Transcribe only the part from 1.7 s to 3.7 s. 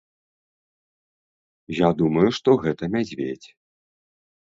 Я думаю, што гэта мядзведзь.